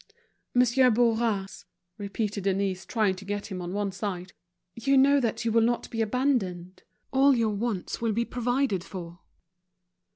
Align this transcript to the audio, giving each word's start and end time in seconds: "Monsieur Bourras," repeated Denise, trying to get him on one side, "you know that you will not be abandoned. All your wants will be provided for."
"Monsieur 0.55 0.89
Bourras," 0.89 1.65
repeated 1.99 2.45
Denise, 2.45 2.87
trying 2.87 3.13
to 3.17 3.23
get 3.23 3.51
him 3.51 3.61
on 3.61 3.71
one 3.71 3.91
side, 3.91 4.33
"you 4.75 4.97
know 4.97 5.19
that 5.19 5.45
you 5.45 5.51
will 5.51 5.61
not 5.61 5.87
be 5.91 6.01
abandoned. 6.01 6.81
All 7.13 7.35
your 7.35 7.53
wants 7.53 8.01
will 8.01 8.11
be 8.11 8.25
provided 8.25 8.83
for." 8.83 9.19